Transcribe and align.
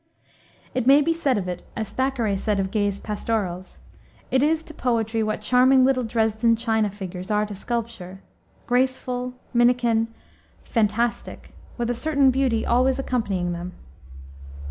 It 0.73 0.87
may 0.87 0.99
be 1.03 1.13
said 1.13 1.37
of 1.37 1.47
it, 1.47 1.61
as 1.75 1.91
Thackeray 1.91 2.35
said 2.35 2.59
of 2.59 2.71
Gay's 2.71 2.97
pastorals: 2.99 3.77
"It 4.31 4.41
is 4.41 4.63
to 4.63 4.73
poetry 4.73 5.21
what 5.21 5.41
charming 5.41 5.85
little 5.85 6.03
Dresden 6.03 6.55
china 6.55 6.89
figures 6.89 7.29
are 7.29 7.45
to 7.45 7.53
sculpture, 7.53 8.23
graceful, 8.65 9.35
minikin, 9.53 10.07
fantastic, 10.63 11.51
with 11.77 11.87
a 11.91 11.93
certain 11.93 12.31
beauty 12.31 12.65
always 12.65 12.97
accompanying 12.97 13.53
them." 13.53 13.73